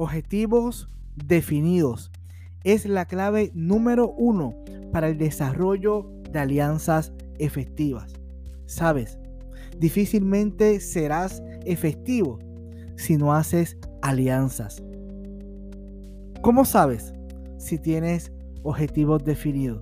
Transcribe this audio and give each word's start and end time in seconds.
Objetivos 0.00 0.88
definidos 1.16 2.12
es 2.62 2.86
la 2.86 3.06
clave 3.06 3.50
número 3.52 4.08
uno 4.12 4.54
para 4.92 5.08
el 5.08 5.18
desarrollo 5.18 6.08
de 6.30 6.38
alianzas 6.38 7.12
efectivas. 7.40 8.12
Sabes, 8.66 9.18
difícilmente 9.76 10.78
serás 10.78 11.42
efectivo 11.66 12.38
si 12.94 13.16
no 13.16 13.34
haces 13.34 13.76
alianzas. 14.00 14.80
¿Cómo 16.42 16.64
sabes 16.64 17.12
si 17.56 17.76
tienes 17.76 18.30
objetivos 18.62 19.24
definidos? 19.24 19.80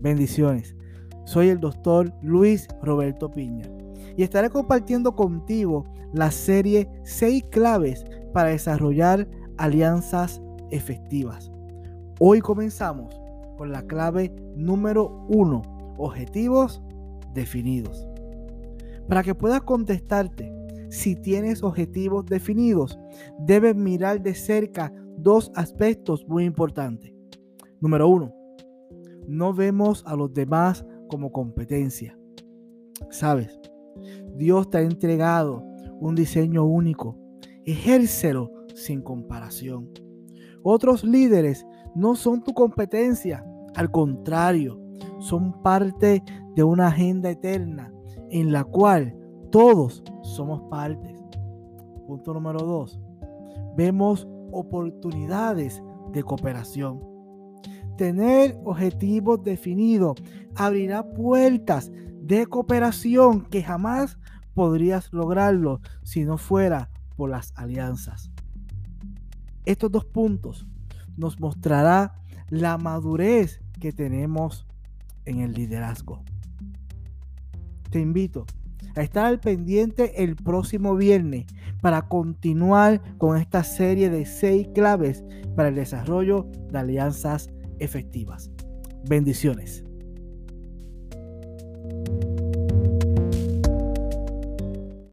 Bendiciones. 0.00 0.74
Soy 1.26 1.50
el 1.50 1.60
doctor 1.60 2.12
Luis 2.22 2.66
Roberto 2.82 3.30
Piña 3.30 3.68
y 4.16 4.24
estaré 4.24 4.50
compartiendo 4.50 5.14
contigo 5.14 5.84
la 6.12 6.32
serie 6.32 6.88
6 7.04 7.44
claves 7.52 8.04
para 8.34 8.50
desarrollar 8.50 9.28
alianzas 9.56 10.42
efectivas. 10.70 11.52
Hoy 12.18 12.40
comenzamos 12.40 13.18
con 13.56 13.70
la 13.70 13.82
clave 13.86 14.34
número 14.56 15.24
1, 15.28 15.62
objetivos 15.96 16.82
definidos. 17.32 18.06
Para 19.08 19.22
que 19.22 19.34
puedas 19.34 19.62
contestarte 19.62 20.52
si 20.90 21.14
tienes 21.14 21.62
objetivos 21.62 22.26
definidos, 22.26 22.98
debes 23.38 23.76
mirar 23.76 24.20
de 24.20 24.34
cerca 24.34 24.92
dos 25.16 25.52
aspectos 25.54 26.26
muy 26.26 26.44
importantes. 26.44 27.12
Número 27.80 28.08
uno, 28.08 28.34
no 29.28 29.54
vemos 29.54 30.02
a 30.06 30.16
los 30.16 30.34
demás 30.34 30.84
como 31.08 31.30
competencia. 31.30 32.18
Sabes, 33.10 33.60
Dios 34.36 34.70
te 34.70 34.78
ha 34.78 34.82
entregado 34.82 35.64
un 36.00 36.16
diseño 36.16 36.64
único. 36.64 37.23
Ejércelo 37.66 38.50
sin 38.74 39.00
comparación. 39.02 39.90
Otros 40.62 41.04
líderes 41.04 41.66
no 41.94 42.16
son 42.16 42.42
tu 42.42 42.52
competencia, 42.52 43.44
al 43.74 43.90
contrario, 43.90 44.80
son 45.18 45.62
parte 45.62 46.22
de 46.54 46.62
una 46.62 46.88
agenda 46.88 47.30
eterna 47.30 47.92
en 48.30 48.52
la 48.52 48.64
cual 48.64 49.16
todos 49.50 50.02
somos 50.22 50.62
partes. 50.70 51.22
Punto 52.06 52.34
número 52.34 52.60
dos. 52.60 53.00
Vemos 53.76 54.28
oportunidades 54.52 55.82
de 56.12 56.22
cooperación. 56.22 57.00
Tener 57.96 58.58
objetivos 58.64 59.42
definidos 59.42 60.14
abrirá 60.54 61.02
puertas 61.02 61.90
de 62.20 62.46
cooperación 62.46 63.46
que 63.46 63.62
jamás 63.62 64.18
podrías 64.54 65.12
lograrlo 65.12 65.80
si 66.02 66.24
no 66.24 66.38
fuera 66.38 66.90
por 67.16 67.30
las 67.30 67.52
alianzas. 67.56 68.30
Estos 69.64 69.90
dos 69.90 70.04
puntos 70.04 70.66
nos 71.16 71.40
mostrará 71.40 72.14
la 72.50 72.76
madurez 72.78 73.62
que 73.80 73.92
tenemos 73.92 74.66
en 75.24 75.40
el 75.40 75.52
liderazgo. 75.52 76.22
Te 77.90 78.00
invito 78.00 78.46
a 78.96 79.02
estar 79.02 79.26
al 79.26 79.40
pendiente 79.40 80.22
el 80.22 80.36
próximo 80.36 80.94
viernes 80.96 81.46
para 81.80 82.02
continuar 82.08 83.00
con 83.18 83.36
esta 83.36 83.64
serie 83.64 84.10
de 84.10 84.26
seis 84.26 84.68
claves 84.74 85.24
para 85.56 85.68
el 85.68 85.74
desarrollo 85.74 86.46
de 86.70 86.78
alianzas 86.78 87.50
efectivas. 87.78 88.50
Bendiciones. 89.08 89.84